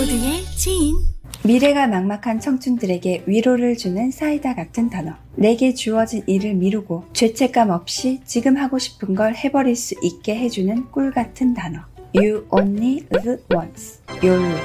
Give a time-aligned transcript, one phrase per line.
[0.00, 0.96] 모두의 지인
[1.44, 5.12] 미래가 막막한 청춘들에게 위로를 주는 사이다 같은 단어.
[5.34, 11.12] 내게 주어진 일을 미루고 죄책감 없이 지금 하고 싶은 걸 해버릴 수 있게 해주는 꿀
[11.12, 11.80] 같은 단어.
[12.14, 13.98] You only live once.
[14.22, 14.56] YOLO.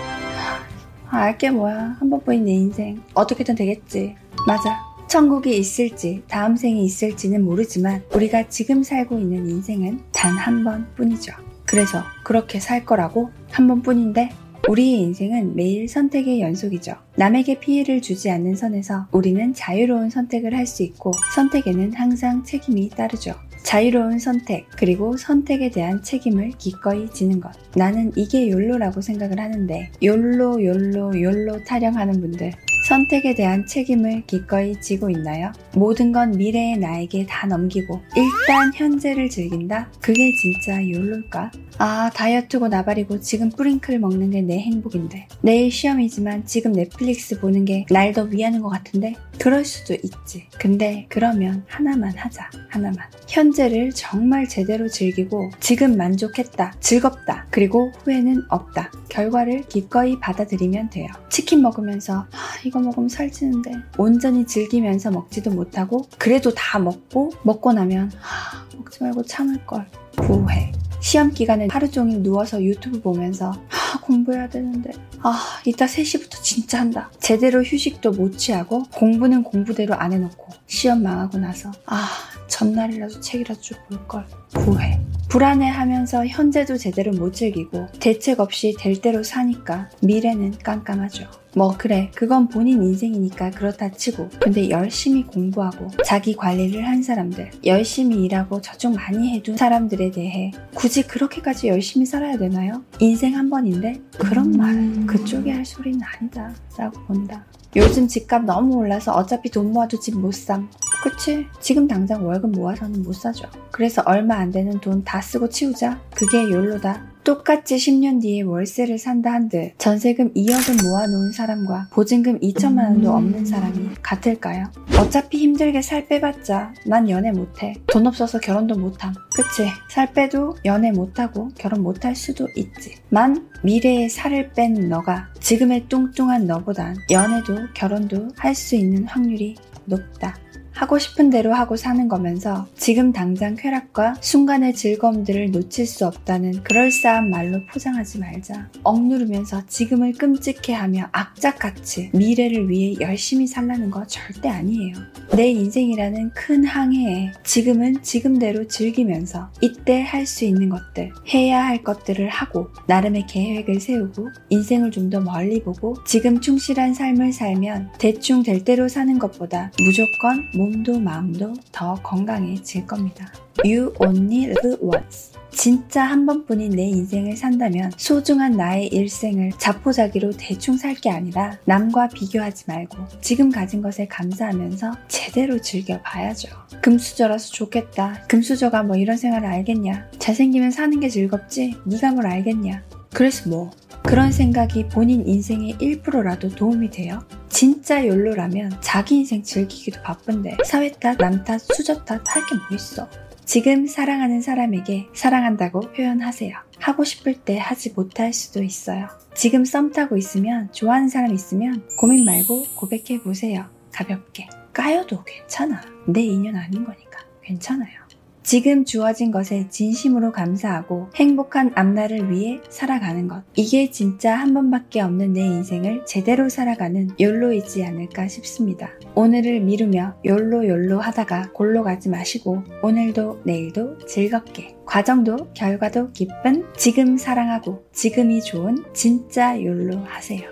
[1.09, 1.97] 아, 알게 뭐야.
[1.99, 3.01] 한 번뿐인 내 인생.
[3.13, 4.15] 어떻게든 되겠지.
[4.47, 4.79] 맞아.
[5.09, 11.33] 천국이 있을지, 다음 생이 있을지는 모르지만, 우리가 지금 살고 있는 인생은 단 한 번뿐이죠.
[11.65, 14.29] 그래서 그렇게 살 거라고 한 번뿐인데
[14.67, 16.95] 우리의 인생은 매일 선택의 연속이죠.
[17.17, 23.35] 남에게 피해를 주지 않는 선에서 우리는 자유로운 선택을 할 수 있고 선택에는 항상 책임이 따르죠.
[23.61, 27.51] 자유로운 선택, 그리고 선택에 대한 책임을 기꺼이 지는 것.
[27.75, 32.51] 나는 이게 욜로라고 생각을 하는데, 욜로, 욜로, 욜로 타령하는 분들,
[32.89, 35.51] 선택에 대한 책임을 기꺼이 지고 있나요?
[35.73, 39.89] 모든 건 미래의 나에게 다 넘기고 일단 현재를 즐긴다?
[39.99, 41.51] 그게 진짜 욜로일까?
[41.79, 47.85] 아 다이어트고 나발이고 지금 뿌링클 먹는 게 내 행복인데 내일 시험이지만 지금 넷플릭스 보는 게
[47.89, 54.47] 날 더 위하는 것 같은데 그럴 수도 있지 근데 그러면 하나만 하자 하나만 현재를 정말
[54.47, 61.07] 제대로 즐기고 지금 만족했다 즐겁다 그리고 후회는 없다 결과를 기꺼이 받아들이면 돼요.
[61.29, 63.71] 치킨 먹으면서 아, 이거 먹으면 살찌는데.
[63.97, 69.87] 온전히 즐기면서 먹지도 못하고 그래도 다 먹고 먹고 나면 아, 먹지 말고 참을 걸.
[70.21, 70.73] 후회.
[70.99, 74.91] 시험 기간에 하루 종일 누워서 유튜브 보면서 아, 공부해야 되는데.
[75.21, 77.09] 아 이따 3시부터 진짜 한다.
[77.19, 82.09] 제대로 휴식도 못 취하고 공부는 공부대로 안 해놓고 시험 망하고 나서 아
[82.47, 84.25] 전날이라도 책이라도 쭉 볼걸.
[84.55, 84.99] 후회
[85.29, 91.27] 불안해하면서 현재도 제대로 못 즐기고 대책 없이 될 대로 사니까 미래는 깜깜하죠.
[91.57, 98.25] 뭐 그래 그건 본인 인생이니까 그렇다 치고 근데 열심히 공부하고 자기 관리를 한 사람들 열심히
[98.25, 102.83] 일하고 저축 많이 해둔 사람들에 대해 굳이 그렇게까지 열심히 살아야 되나요?
[102.99, 107.45] 인생 한 번인데 그런 말은 그쪽이 할 소리는 아니다 라고 본다
[107.77, 110.69] 요즘 집값 너무 올라서 어차피 돈 모아도 집 못 삼.
[111.09, 111.45] 그치?
[111.59, 113.47] 지금 당장 월급 모아서는 못 사죠.
[113.71, 116.01] 그래서 얼마 안 되는 돈 다 쓰고 치우자.
[116.15, 117.13] 그게 욜로다.
[117.23, 123.89] 똑같이 10년 뒤에 월세를 산다 한들 전세금 2억은 모아놓은 사람과 보증금 2천만 원도 없는 사람이
[124.01, 124.65] 같을까요?
[124.99, 127.73] 어차피 힘들게 살 빼봤자 난 연애 못해.
[127.87, 129.13] 돈 없어서 결혼도 못함.
[129.35, 129.67] 그치?
[129.89, 132.95] 살 빼도 연애 못하고 결혼 못할 수도 있지.
[133.09, 139.55] 만 미래에 살을 뺀 너가 지금의 뚱뚱한 너보단 연애도 결혼도 할 수 있는 확률이
[139.85, 140.35] 높다.
[140.75, 147.29] 하고 싶은 대로 하고 사는 거면서 지금 당장 쾌락과 순간의 즐거움들을 놓칠 수 없다는 그럴싸한
[147.29, 148.69] 말로 포장하지 말자.
[148.83, 154.95] 억누르면서 지금을 끔찍해하며 악착같이 미래를 위해 열심히 살라는 거 절대 아니에요.
[155.35, 162.27] 내 인생이라는 큰 항해에 지금은 지금대로 즐기면서 이때 할 수 있는 것들, 해야 할 것들을
[162.29, 168.63] 하고 나름의 계획을 세우고 인생을 좀 더 멀리 보고 지금 충실한 삶을 살면 대충 될
[168.63, 173.31] 대로 사는 것보다 무조건 몸도 마음도 더 건강해질 겁니다.
[173.63, 175.33] You only live once.
[175.51, 182.09] 진짜 한 번뿐인 내 인생을 산다면 소중한 나의 일생을 자포자기로 대충 살 게 아니라 남과
[182.09, 186.49] 비교하지 말고 지금 가진 것에 감사하면서 제대로 즐겨봐야죠.
[186.81, 188.23] 금수저라서 좋겠다.
[188.27, 190.09] 금수저가 뭐 이런 생활을 알겠냐.
[190.17, 191.75] 잘생기면 사는 게 즐겁지.
[191.85, 192.83] 네가 뭘 알겠냐.
[193.13, 193.71] 그래서 뭐
[194.03, 197.23] 그런 생각이 본인 인생의 1%라도 도움이 돼요?
[197.59, 202.75] 진짜 욜로라면 자기 인생 즐기기도 바쁜데 사회 탓, 남 탓, 수저 탓 할 게 뭐
[202.75, 203.07] 있어?
[203.45, 206.53] 지금 사랑하는 사람에게 사랑한다고 표현하세요.
[206.79, 209.07] 하고 싶을 때 하지 못할 수도 있어요.
[209.35, 213.65] 지금 썸 타고 있으면 좋아하는 사람 있으면 고민 말고 고백해 보세요.
[213.93, 214.49] 가볍게.
[214.73, 215.81] 까여도 괜찮아.
[216.07, 218.04] 내 인연 아닌 거니까 괜찮아요.
[218.45, 223.43] 지금 주어진 것에 진심으로 감사하고 행복한 앞날을 위해 살아가는 것.
[223.55, 228.91] 이게 진짜 한 번밖에 없는 내 인생을 제대로 살아가는 욜로이지 않을까 싶습니다.
[229.15, 237.17] 오늘을 미루며 욜로 욜로 하다가 골로 가지 마시고 오늘도 내일도 즐겁게 과정도 결과도 기쁜 지금
[237.17, 240.47] 사랑하고 지금이 좋은 진짜 욜로 하세요.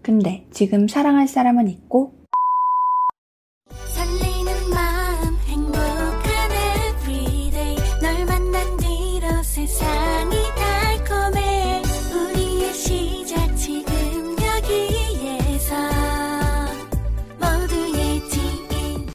[0.00, 2.19] 근데 지금 사랑할 사람은 있고